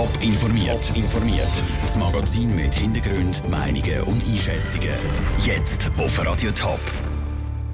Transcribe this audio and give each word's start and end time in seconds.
Top 0.00 0.22
informiert. 0.22 0.96
informiert. 0.96 1.62
Das 1.82 1.94
Magazin 1.94 2.56
mit 2.56 2.74
Hintergrund, 2.74 3.46
Meinungen 3.50 4.00
und 4.04 4.26
Einschätzungen. 4.26 4.94
Jetzt 5.44 5.90
auf 5.98 6.18
Radio 6.24 6.50
Top. 6.52 6.80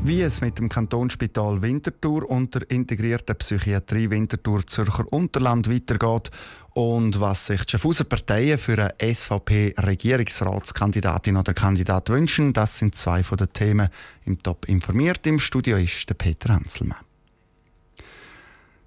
Wie 0.02 0.22
es 0.22 0.40
mit 0.40 0.58
dem 0.58 0.68
Kantonsspital 0.68 1.62
Winterthur 1.62 2.28
und 2.28 2.52
der 2.52 2.68
integrierten 2.68 3.36
Psychiatrie 3.36 4.10
Winterthur 4.10 4.66
Zürcher 4.66 5.04
Unterland 5.12 5.70
weitergeht 5.70 6.32
und 6.74 7.20
was 7.20 7.46
sich 7.46 7.64
die 7.64 7.70
Schaffhauser 7.70 8.02
Parteien 8.02 8.58
für 8.58 8.72
eine 8.72 8.92
SVP-Regierungsratskandidatin 9.14 11.36
oder 11.36 11.54
Kandidat 11.54 12.08
wünschen, 12.08 12.52
das 12.52 12.76
sind 12.76 12.96
zwei 12.96 13.22
von 13.22 13.38
den 13.38 13.52
Themen 13.52 13.88
im 14.24 14.42
Top 14.42 14.68
informiert. 14.68 15.24
Im 15.28 15.38
Studio 15.38 15.76
ist 15.76 16.08
der 16.08 16.14
Peter 16.14 16.54
Hanselmann. 16.54 17.05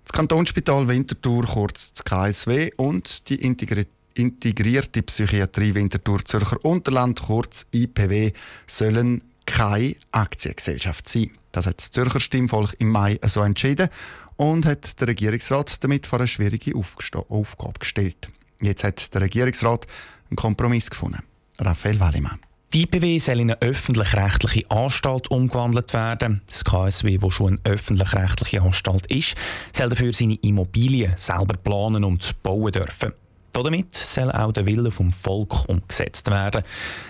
Das 0.09 0.17
Kantonsspital 0.17 0.87
Winterthur, 0.87 1.45
kurz 1.45 1.93
das 1.93 2.03
KSW, 2.03 2.71
und 2.77 3.29
die 3.29 3.35
integrierte 3.35 5.03
Psychiatrie 5.03 5.75
Winterthur 5.75 6.25
Zürcher 6.25 6.65
Unterland, 6.65 7.21
kurz 7.21 7.67
IPW, 7.71 8.31
sollen 8.65 9.21
keine 9.45 9.95
Aktiengesellschaft 10.11 11.07
sein. 11.07 11.29
Das 11.51 11.67
hat 11.67 11.77
das 11.77 11.91
Zürcher 11.91 12.19
Stimmvolk 12.19 12.73
im 12.79 12.89
Mai 12.89 13.19
so 13.23 13.41
entschieden 13.41 13.89
und 14.35 14.65
hat 14.65 14.99
der 14.99 15.09
Regierungsrat 15.09 15.83
damit 15.83 16.07
vor 16.07 16.17
eine 16.17 16.27
schwierige 16.27 16.73
Aufgabe 16.75 17.77
gestellt. 17.77 18.29
Jetzt 18.61 18.83
hat 18.83 19.13
der 19.13 19.21
Regierungsrat 19.21 19.85
einen 20.31 20.37
Kompromiss 20.37 20.89
gefunden. 20.89 21.21
Raphael 21.59 21.99
Wallimann. 21.99 22.39
Die 22.71 22.83
IPW 22.83 23.17
soll 23.17 23.39
in 23.39 23.49
eine 23.49 23.61
öffentlich-rechtliche 23.63 24.69
Anstalt 24.69 25.31
umgewandelt 25.31 25.91
werden. 25.91 26.41
Das 26.45 26.63
KSW, 26.63 27.17
das 27.17 27.33
schon 27.33 27.47
eine 27.47 27.59
öffentlich-rechtliche 27.63 28.61
Anstalt 28.61 29.07
ist, 29.07 29.33
soll 29.75 29.89
dafür 29.89 30.13
seine 30.13 30.35
Immobilien 30.35 31.13
selber 31.15 31.57
planen 31.57 32.03
und 32.03 32.43
bauen 32.43 32.71
dürfen. 32.71 33.13
Damit 33.53 33.95
soll 33.95 34.31
auch 34.31 34.51
der 34.51 34.65
Wille 34.65 34.91
vom 34.91 35.11
Volk 35.11 35.67
umgesetzt 35.67 36.29
werden. 36.29 36.63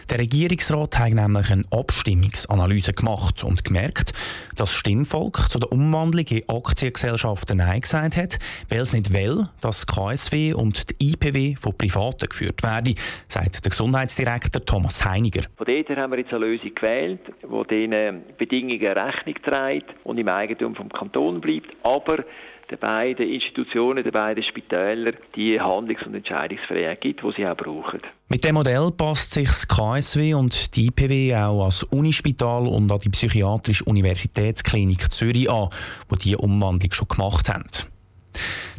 Der 0.10 0.20
Regierungsrat 0.20 0.98
hat 0.98 1.14
nämlich 1.14 1.52
eine 1.52 1.64
Abstimmungsanalyse 1.72 2.94
gemacht 2.94 3.44
und 3.44 3.64
gemerkt, 3.64 4.14
dass 4.56 4.70
das 4.70 4.74
Stimmvolk 4.74 5.50
zu 5.50 5.60
der 5.60 5.72
Umwandlung 5.72 6.26
in 6.28 6.48
Aktiengesellschaften 6.50 7.58
Nein 7.58 7.82
gesagt 7.82 8.18
hat, 8.18 8.38
weil 8.70 8.82
es 8.82 8.94
nicht 8.94 9.14
will, 9.14 9.48
dass 9.62 9.86
KSW 9.86 10.54
und 10.54 10.90
die 10.90 11.12
IPW 11.12 11.56
von 11.56 11.78
Privaten 11.78 12.30
geführt 12.30 12.64
werden, 12.64 12.96
sagt 13.28 13.64
der 13.64 13.70
Gesundheitsdirektor 13.70 14.64
Thomas 14.66 15.04
Heiniger. 15.06 15.44
Von 15.58 15.66
dort 15.66 15.90
haben 15.98 16.12
wir 16.12 16.20
jetzt 16.20 16.34
eine 16.34 16.46
Lösung 16.46 16.74
gewählt, 16.74 17.22
die 17.44 17.68
diesen 17.68 18.24
Bedingungen 18.38 18.98
Rechnung 18.98 19.36
trägt 19.44 19.96
und 20.04 20.18
im 20.18 20.28
Eigentum 20.28 20.76
vom 20.76 20.90
Kanton 20.90 21.42
bleibt, 21.42 21.76
aber 21.84 22.24
den 22.70 22.80
beiden 22.80 23.28
Institutionen, 23.28 24.04
den 24.04 24.12
beiden 24.12 24.44
Spitälern 24.44 25.16
die 25.36 25.60
Handlungs- 25.60 26.06
und 26.06 26.16
Entscheidungsfreiheit 26.16 27.02
gibt, 27.02 27.24
die 27.24 27.32
sie 27.32 27.48
auch 27.48 27.58
brauchen. 27.58 28.02
Mit 28.28 28.44
dem 28.44 28.56
Modell 28.56 28.92
passt 28.92 29.32
sich 29.32 29.48
das 29.48 29.68
KSW 29.68 30.36
und 30.36 30.76
die 30.76 30.88
IPW 30.88 31.36
auch 31.36 31.66
als 31.66 31.84
Unispital 31.84 32.68
und 32.68 32.92
an 32.92 33.00
die 33.00 33.10
Psychiatrische 33.10 33.84
Universitätsklinik 33.86 35.12
Zürich 35.12 35.50
an, 35.50 35.70
wo 36.08 36.16
die 36.16 36.36
Umwandlung 36.36 36.92
schon 36.92 37.08
gemacht 37.08 37.50
haben. 37.50 37.66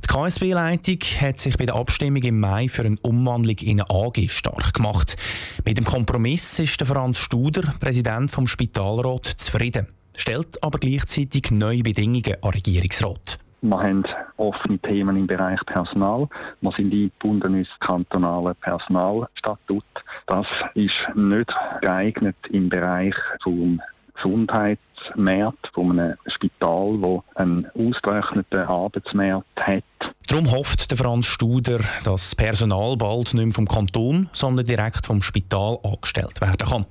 Die 0.05 0.06
KSW-Leitung 0.06 0.98
hat 1.20 1.38
sich 1.38 1.56
bei 1.56 1.66
der 1.66 1.74
Abstimmung 1.74 2.22
im 2.22 2.41
Mai 2.41 2.68
für 2.68 2.83
eine 2.83 2.96
Umwandlung 3.02 3.56
in 3.58 3.80
eine 3.80 3.91
AG 3.91 4.28
stark 4.28 4.74
gemacht. 4.74 5.16
Mit 5.64 5.78
dem 5.78 5.84
Kompromiss 5.84 6.58
ist 6.58 6.78
der 6.80 6.86
Franz 6.86 7.18
Studer, 7.18 7.74
Präsident 7.80 8.30
vom 8.30 8.46
Spitalrat, 8.46 9.27
zufrieden, 9.27 9.88
stellt 10.16 10.62
aber 10.62 10.78
gleichzeitig 10.78 11.50
neue 11.50 11.83
Bedingungen 11.83 12.36
an 12.41 12.50
Regierungsrat. 12.50 13.38
Wir 13.62 13.78
haben 13.78 14.05
offene 14.36 14.78
Themen 14.78 15.16
im 15.16 15.27
Bereich 15.27 15.64
Personal. 15.66 16.28
Wir 16.61 16.72
sind 16.72 16.92
eingebunden 16.92 17.56
ins 17.56 17.69
kantonale 17.80 18.55
Personalstatut. 18.55 19.84
Das 20.27 20.47
ist 20.75 20.97
nicht 21.14 21.55
geeignet 21.83 22.36
im 22.50 22.70
Bereich 22.70 23.14
vom 23.42 23.80
Gesundheitsmarkt 24.14 25.70
von 25.73 25.98
einem 25.98 26.17
Spital, 26.27 27.01
wo 27.01 27.24
einen 27.34 27.67
ausgerechneten 27.74 28.61
Arbeitsmarkt 28.61 29.46
hat. 29.61 29.84
Darum 30.27 30.51
hofft 30.51 30.90
der 30.90 30.98
Franz 30.98 31.27
Studer, 31.27 31.79
dass 32.05 32.30
das 32.30 32.34
Personal 32.34 32.96
bald 32.96 33.34
nicht 33.34 33.45
mehr 33.45 33.55
vom 33.55 33.67
Kanton, 33.67 34.29
sondern 34.33 34.67
direkt 34.67 35.07
vom 35.07 35.23
Spital 35.23 35.79
angestellt 35.83 36.40
werden 36.40 36.68
kann. 36.68 36.86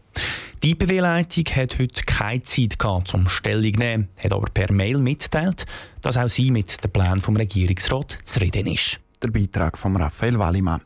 Die 0.62 0.72
IPW-Leitung 0.72 1.46
hat 1.56 1.80
heute 1.80 2.02
keine 2.04 2.44
Zeit 2.44 2.78
gehabt, 2.78 3.08
zum 3.08 3.30
Stellung 3.30 3.72
nehmen, 3.72 4.10
hat 4.18 4.34
aber 4.34 4.50
per 4.54 4.72
Mail 4.74 4.98
mitgeteilt, 4.98 5.66
dass 6.02 6.18
auch 6.18 6.28
sie 6.28 6.52
mit 6.52 6.84
dem 6.84 6.92
Plan 6.92 7.22
vom 7.22 7.38
Regierungsrat 7.38 8.18
zufrieden 8.24 8.68
ist 8.68 9.00
der 9.22 9.32
Beitrag 9.32 9.78
von 9.78 9.96
Raphael 9.96 10.40
Wallimann. 10.40 10.82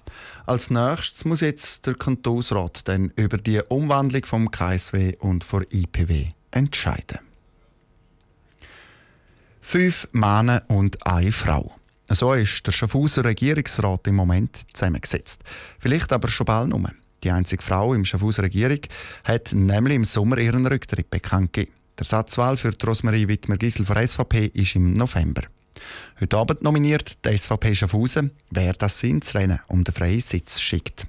Als 0.46 0.70
nächstes 0.70 1.26
muss 1.26 1.42
jetzt 1.42 1.86
der 1.86 1.96
Kantonsrat 1.96 2.88
dann 2.88 3.12
über 3.16 3.38
die 3.38 3.62
Umwandlung 3.62 4.26
vom 4.26 4.52
KSW 4.52 5.16
und 5.20 5.44
von 5.44 5.66
IPW 5.72 6.28
entscheiden. 6.52 7.20
Fünf 9.62 10.08
Männer 10.12 10.64
und 10.68 11.06
eine 11.06 11.32
Frau. 11.32 11.76
So 12.10 12.34
ist 12.34 12.68
der 12.68 12.74
Schaffhauser 12.74 13.24
Regierungsrat 13.24 14.08
im 14.08 14.16
Moment 14.16 14.62
zusammengesetzt. 14.74 15.44
Vielleicht 15.80 16.12
aber 16.12 16.28
schon 16.28 16.46
bald 16.46 16.70
nur. 16.70 16.92
Die 17.24 17.32
einzige 17.32 17.64
Frau 17.64 17.94
im 17.94 18.04
Schaffhauser 18.04 18.44
Regierung 18.44 18.80
hat 19.24 19.54
nämlich 19.54 19.96
im 19.96 20.04
Sommer 20.04 20.38
ihren 20.38 20.68
Rücktritt 20.68 21.10
bekannt 21.10 21.54
gegeben. 21.54 21.74
Der 21.98 22.06
Satzwahl 22.06 22.58
für 22.58 22.74
Rosmarie 22.86 23.28
Wittmer-Gisel 23.28 23.86
von 23.86 24.08
SVP 24.08 24.48
ist 24.48 24.76
im 24.76 24.94
November. 24.94 25.44
Heute 26.20 26.38
Abend 26.38 26.62
nominiert 26.64 27.24
die 27.26 27.38
SVP 27.38 27.76
Schaffhausen, 27.76 28.32
wer 28.50 28.74
das 28.74 29.02
ins 29.04 29.34
Rennen 29.36 29.60
um 29.68 29.84
den 29.84 29.94
freien 29.94 30.20
Sitz 30.20 30.60
schickt. 30.60 31.08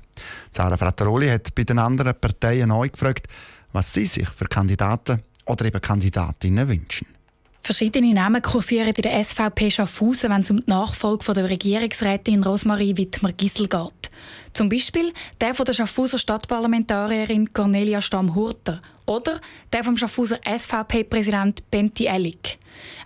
Sarah 0.52 0.76
Frattaroli 0.76 1.28
hat 1.28 1.54
bei 1.54 1.64
den 1.64 1.78
anderen 1.78 2.14
Parteien 2.14 2.68
neu 2.68 2.88
gefragt, 2.88 3.26
was 3.72 3.92
sie 3.92 4.06
sich 4.06 4.28
für 4.28 4.46
Kandidaten 4.46 5.22
oder 5.46 5.64
eben 5.64 5.80
Kandidatinnen 5.80 6.68
wünschen. 6.68 7.08
Verschiedene 7.62 8.12
Namen 8.12 8.42
kursieren 8.42 8.94
in 8.94 9.02
der 9.02 9.24
SVP 9.24 9.70
Schaffhausen, 9.70 10.30
wenn 10.30 10.42
es 10.42 10.50
um 10.50 10.58
die 10.60 10.70
Nachfolge 10.70 11.24
von 11.24 11.34
der 11.34 11.48
Regierungsrätin 11.48 12.44
Rosmarie 12.44 12.96
Wittmer-Gissel 12.96 13.68
geht. 13.68 14.03
Zum 14.52 14.68
Beispiel 14.68 15.12
der 15.40 15.54
von 15.54 15.66
der 15.66 15.72
Schaffhauser 15.72 16.18
Stadtparlamentarierin 16.18 17.52
Cornelia 17.52 18.00
Stamm-Hurter 18.00 18.82
oder 19.06 19.40
der 19.72 19.84
vom 19.84 19.96
Schaffhauser 19.96 20.38
SVP-Präsident 20.44 21.70
Benti 21.70 22.06
Ellig. 22.06 22.58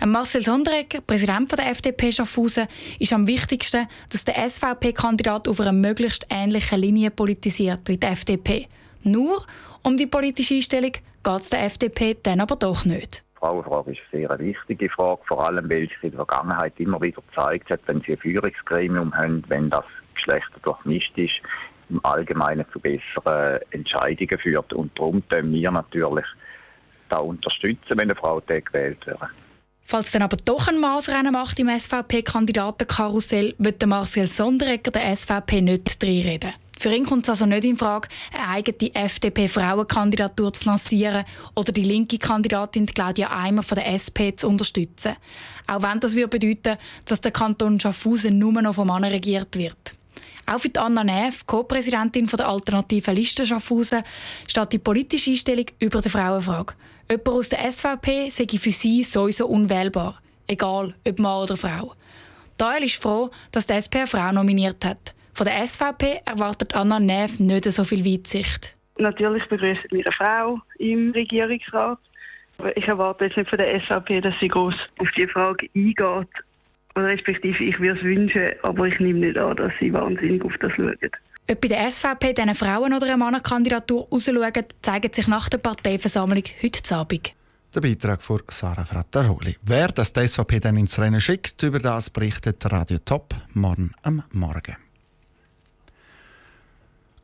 Marcel 0.05 0.43
Sonderegger, 0.43 1.01
Präsident 1.01 1.53
der 1.53 1.71
FDP 1.71 2.13
Schaffhausen, 2.13 2.69
ist 2.99 3.13
am 3.13 3.27
wichtigsten, 3.27 3.87
dass 4.11 4.25
der 4.25 4.49
SVP-Kandidat 4.49 5.49
auf 5.49 5.61
einer 5.61 5.73
möglichst 5.73 6.27
ähnlichen 6.31 6.81
Linie 6.81 7.11
politisiert 7.11 7.81
wie 7.87 7.97
die 7.97 8.07
FDP. 8.07 8.69
Nur 9.03 9.45
um 9.83 9.97
die 9.97 10.07
politische 10.07 10.55
Einstellung 10.55 10.93
geht 10.93 11.41
es 11.41 11.51
der 11.51 11.65
FDP 11.65 12.17
dann 12.23 12.41
aber 12.41 12.57
doch 12.57 12.85
nicht. 12.85 13.23
Die 13.39 13.47
Frauenfrage 13.47 13.93
ist 13.93 14.01
eine 14.13 14.27
sehr 14.27 14.39
wichtige 14.41 14.91
Frage, 14.91 15.21
vor 15.29 15.47
allem 15.47 15.71
weil 15.71 15.83
sich 15.83 16.03
in 16.03 16.11
der 16.11 16.27
Vergangenheit 16.27 16.73
immer 16.79 17.01
wieder 17.01 17.23
gezeigt 17.23 17.71
hat, 17.71 17.81
wenn 17.87 18.01
Sie 18.01 18.13
ein 18.13 18.19
Führungsgremium 18.19 19.15
haben, 19.15 19.45
wenn 19.47 19.71
das 19.71 19.85
Geschlechter 20.15 20.59
durchmischt 20.63 21.17
ist, 21.17 21.41
im 21.89 22.05
Allgemeinen 22.05 22.67
zu 22.73 22.81
besseren 22.81 23.61
Entscheidungen 23.71 24.39
führt. 24.39 24.73
Und 24.73 24.99
darum 24.99 25.23
können 25.29 25.53
wir 25.53 25.71
natürlich 25.71 26.27
da 27.09 27.19
unterstützen, 27.19 27.91
wenn 27.91 28.01
eine 28.01 28.17
Frau 28.17 28.41
gewählt 28.41 29.07
wird. 29.07 29.29
Falls 29.85 30.11
dann 30.11 30.23
aber 30.23 30.37
doch 30.37 30.67
ein 30.67 30.81
Maßrennen 30.81 31.33
macht 31.33 31.61
im 31.61 31.69
SVP-Kandidatenkarussell, 31.69 33.55
wird 33.59 33.87
Marcel 33.87 34.27
Sonderegger 34.27 34.91
der 34.91 35.17
SVP 35.17 35.63
nicht 35.63 36.03
reinreden. 36.03 36.55
Für 36.79 36.95
ihn 36.95 37.05
kommt 37.05 37.25
es 37.25 37.31
also 37.31 37.45
nicht 37.45 37.65
in 37.65 37.77
Frage, 37.77 38.09
eine 38.33 38.51
eigene 38.51 38.95
FDP-Frauenkandidatur 38.95 40.53
zu 40.53 40.67
lancieren 40.67 41.25
oder 41.57 41.73
die 41.73 41.83
linke 41.83 42.19
Kandidatin 42.19 42.87
Claudia 42.87 43.31
Eimer 43.31 43.65
von 43.65 43.75
der 43.75 43.93
SP 43.99 44.31
zu 44.37 44.47
unterstützen. 44.49 45.17
Auch 45.67 45.83
wenn 45.83 45.99
das 45.99 46.15
würde 46.15 46.39
bedeuten, 46.39 46.79
dass 47.05 47.21
der 47.21 47.33
Kanton 47.33 47.81
Schaffhausen 47.81 48.39
nur 48.39 48.63
noch 48.63 48.77
von 48.77 48.87
Männern 48.87 49.11
regiert 49.11 49.57
wird. 49.57 49.95
Auch 50.47 50.61
für 50.61 50.71
Anna 50.81 51.03
Neff, 51.03 51.45
Co-Präsidentin 51.47 52.27
der 52.27 52.49
alternativen 52.49 53.15
Liste 53.17 53.45
Schaffhausen, 53.45 54.05
steht 54.47 54.73
die 54.73 54.79
politische 54.79 55.31
Einstellung 55.31 55.67
über 55.81 56.01
die 56.01 56.09
Frauenfrage. 56.09 56.75
Jemand 57.11 57.29
aus 57.29 57.49
der 57.49 57.73
SVP 57.73 58.31
sei 58.31 58.47
für 58.57 58.71
sie 58.71 59.03
sowieso 59.03 59.49
unwählbar, 59.49 60.23
egal 60.47 60.95
ob 61.07 61.19
Mann 61.19 61.43
oder 61.43 61.57
Frau. 61.57 61.95
Dael 62.57 62.85
ist 62.85 63.03
froh, 63.03 63.31
dass 63.51 63.67
die 63.67 63.75
SP 63.75 63.99
eine 63.99 64.07
Frau 64.07 64.33
nominiert 64.33 64.85
hat. 64.85 65.15
Von 65.39 65.47
der 65.47 65.69
SVP 65.69 66.23
erwartet 66.25 66.75
Anna 66.75 66.99
Neff 66.99 67.39
nicht 67.39 67.65
so 67.65 67.85
viel 67.85 68.05
Weitsicht. 68.05 68.75
Natürlich 68.99 69.49
begrüßt 69.49 69.87
wir 69.93 70.05
eine 70.05 70.13
Frau 70.13 70.61
im 70.81 71.13
Regierungsrat. 71.13 72.01
Aber 72.59 72.77
ich 72.77 72.89
erwarte 72.89 73.27
jetzt 73.27 73.37
nicht 73.37 73.49
von 73.49 73.57
der 73.57 73.81
SVP, 73.81 74.21
dass 74.21 74.35
sie 74.41 74.49
groß 74.49 74.75
auf 74.99 75.11
die 75.13 75.29
Frage 75.29 75.69
eingeht. 75.77 76.29
Respektive 76.97 77.63
ich 77.63 77.79
würde 77.79 78.01
es 78.01 78.05
wünschen, 78.05 78.51
aber 78.65 78.87
ich 78.89 78.99
nehme 78.99 79.21
nicht 79.21 79.39
an, 79.39 79.55
dass 79.55 79.73
sie 79.79 79.93
wahnsinnig 79.93 80.45
auf 80.45 80.59
das 80.59 80.73
schauen. 80.73 80.99
Ob 81.49 81.61
bei 81.61 81.69
der 81.69 81.89
SVP 81.89 82.33
diese 82.33 82.55
Frauen- 82.57 82.95
oder 82.95 83.07
eine 83.07 83.19
Mannenkandidatur 83.19 84.09
rausschauen, 84.11 84.65
zeigt 84.83 85.15
sich 85.15 85.29
nach 85.29 85.49
der 85.49 85.59
Parteiversammlung 85.59 86.43
heute 86.61 86.97
Abend. 86.97 87.33
Der 87.73 87.81
Beitrag 87.81 88.23
von 88.23 88.43
Sarah 88.49 88.85
Frattaroli. 88.85 89.55
Wer 89.63 89.87
das 89.87 90.13
die 90.13 90.27
SVP 90.27 90.59
dann 90.59 90.79
ins 90.79 90.99
Rennen 90.99 91.21
schickt, 91.21 91.63
über 91.63 91.79
das 91.79 92.11
berichtet 92.11 92.67
Radio 92.73 92.99
Top 93.05 93.37
morgen 93.55 93.93
am 94.03 94.25
Morgen. 94.33 94.88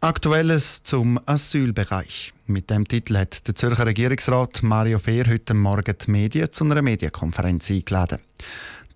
Aktuelles 0.04 0.82
zum 0.82 1.18
Asylbereich. 1.24 2.34
Mit 2.46 2.68
dem 2.68 2.86
Titel 2.86 3.16
hat 3.16 3.48
der 3.48 3.54
Zürcher 3.54 3.86
Regierungsrat 3.86 4.62
Mario 4.62 4.98
Fehr 4.98 5.24
heute 5.26 5.54
Morgen 5.54 5.94
die 5.98 6.10
Medien 6.10 6.52
zu 6.52 6.64
einer 6.64 6.82
Medienkonferenz 6.82 7.70
eingeladen. 7.70 8.18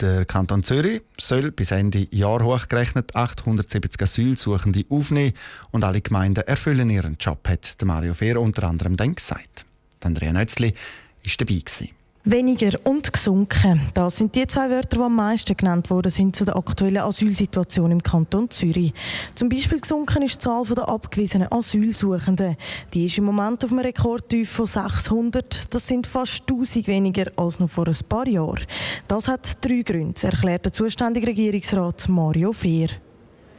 Der 0.01 0.27
Kanton 0.27 0.63
Zürich 0.63 1.01
soll 1.19 1.51
bis 1.51 1.71
Ende 1.71 2.07
Jahr 2.11 2.45
hochgerechnet 2.45 3.17
870 3.17 4.03
Asylsuchende 4.03 4.85
aufnehmen 4.91 5.33
und 5.71 5.83
alle 5.83 6.03
Gemeinden 6.03 6.47
erfüllen 6.47 6.91
ihren 6.91 7.17
Job, 7.19 7.49
hat 7.49 7.79
Mario 7.83 8.13
Fehr 8.13 8.39
unter 8.39 8.65
anderem 8.65 8.99
dann 8.99 9.15
gesagt. 9.15 9.65
Andrea 10.03 10.35
Nötzli 10.35 10.75
war 10.75 11.33
dabei. 11.39 11.61
Gewesen. 11.61 11.98
Weniger 12.31 12.79
und 12.85 13.11
gesunken. 13.11 13.81
Das 13.95 14.19
sind 14.19 14.35
die 14.35 14.47
zwei 14.47 14.69
Wörter, 14.69 14.99
die 14.99 15.03
am 15.03 15.17
meisten 15.17 15.57
genannt 15.57 15.89
worden 15.89 16.11
sind 16.11 16.37
zu 16.37 16.45
der 16.45 16.57
aktuellen 16.57 16.99
Asylsituation 16.99 17.91
im 17.91 18.03
Kanton 18.03 18.51
Zürich. 18.51 18.93
Zum 19.35 19.49
Beispiel 19.49 19.81
gesunken 19.81 20.21
ist 20.21 20.35
die 20.35 20.41
Zahl 20.41 20.63
der 20.67 20.91
abgewiesenen 20.91 21.51
Asylsuchenden. 21.51 22.59
Die 22.93 23.07
ist 23.07 23.17
im 23.17 23.25
Moment 23.25 23.65
auf 23.65 23.73
einem 23.73 23.81
Rekordtief 23.81 24.51
von 24.51 24.67
600. 24.67 25.73
Das 25.73 25.87
sind 25.87 26.07
fast 26.07 26.43
1000 26.43 26.87
weniger 26.87 27.33
als 27.37 27.61
noch 27.61 27.71
vor 27.71 27.89
ein 27.89 27.97
paar 28.07 28.29
Jahren. 28.29 28.67
Das 29.09 29.27
hat 29.27 29.65
drei 29.65 29.81
Gründe, 29.81 30.23
erklärt 30.23 30.67
der 30.67 30.73
zuständige 30.75 31.29
Regierungsrat 31.29 32.11
Mario 32.11 32.53
Fehr. 32.53 32.89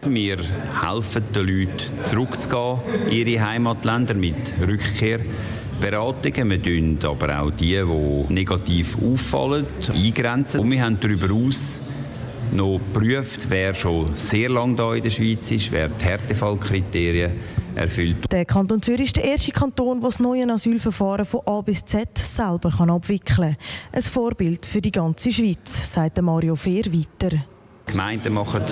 Wir 0.06 0.38
helfen 0.80 1.24
den 1.33 1.48
Leuten 1.48 2.04
zurückzugehen 2.04 2.81
ihre 3.10 3.44
Heimatländer 3.44 4.13
mit 4.13 4.36
Rückkehr. 4.62 5.21
Beratungen. 5.80 6.50
Wir 6.50 6.62
tun 6.62 7.00
aber 7.04 7.42
auch 7.42 7.52
die, 7.52 7.81
die 7.81 8.34
negativ 8.34 8.98
auffallen, 9.02 9.66
eingrenzen. 9.94 10.60
Und 10.60 10.72
wir 10.72 10.84
haben 10.84 11.00
darüber 11.00 11.28
hinaus 11.28 11.81
noch 12.52 12.80
geprüft, 12.80 13.50
wer 13.50 13.74
schon 13.74 14.14
sehr 14.16 14.50
lange 14.50 14.76
hier 14.76 14.94
in 14.96 15.04
der 15.04 15.10
Schweiz 15.10 15.52
ist, 15.52 15.72
wer 15.72 15.88
die 15.88 16.04
Härtefallkriterien 16.04 17.31
erfüllt. 17.76 18.31
Der 18.31 18.46
Kanton 18.46 18.81
Zürich 18.81 19.08
ist 19.08 19.18
der 19.18 19.26
erste 19.26 19.52
Kanton, 19.52 20.02
der 20.02 20.10
das 20.10 20.20
neue 20.20 20.52
Asylverfahren 20.52 21.26
von 21.26 21.42
A 21.46 21.62
bis 21.62 21.86
Z 21.86 22.18
selber 22.18 22.74
abwickeln 22.90 23.56
kann. 23.56 23.58
Ein 23.92 24.02
Vorbild 24.02 24.66
für 24.66 24.81
die 24.81 24.92
ganze 24.92 25.31
Schweiz, 25.31 25.94
sagt 25.94 26.22
Mario 26.22 26.56
Fehr 26.56 26.86
weiter. 26.86 27.38
Die 27.38 27.92
Gemeinden 27.92 28.34
machen 28.34 28.64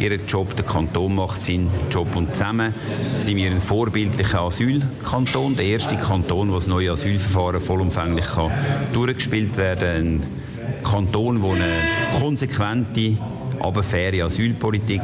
ihren 0.00 0.26
Job, 0.26 0.56
der 0.56 0.64
Kanton 0.64 1.14
macht 1.14 1.42
seinen 1.42 1.70
Job 1.90 2.16
und 2.16 2.34
zusammen 2.34 2.74
sind 3.16 3.36
wir 3.36 3.50
ein 3.50 3.60
vorbildlicher 3.60 4.40
Asylkanton, 4.42 5.56
der 5.56 5.66
erste 5.66 5.96
Kanton, 5.96 6.50
wo 6.50 6.54
das 6.54 6.66
neue 6.66 6.92
Asylverfahren 6.92 7.60
vollumfänglich 7.60 8.26
kann 8.26 8.50
durchgespielt 8.92 9.56
werden 9.56 10.20
kann. 10.20 10.30
Ein 10.78 10.82
Kanton, 10.82 11.42
der 11.42 11.50
eine 11.50 12.18
konsequente 12.18 13.18
aber 13.60 13.82
faire 13.82 14.24
Asylpolitik 14.24 15.02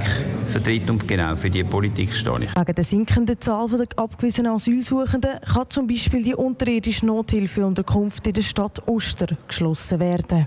vertritt 0.51 0.89
und 0.89 1.07
genau 1.07 1.37
für 1.37 1.51
diese 1.51 1.67
Politik 1.67 2.15
stehe 2.15 2.45
ich. 2.45 2.57
Wegen 2.57 2.75
der 2.75 2.85
sinkenden 2.85 3.41
Zahl 3.41 3.69
der 3.69 3.87
abgewiesenen 3.97 4.53
Asylsuchenden 4.53 5.41
kann 5.41 5.69
zum 5.69 5.87
Beispiel 5.87 6.23
die 6.23 6.35
unterirdische 6.35 7.05
Nothilfeunterkunft 7.05 8.27
in 8.27 8.33
der 8.33 8.43
Stadt 8.43 8.83
Oster 8.87 9.37
geschlossen 9.47 10.01
werden. 10.01 10.47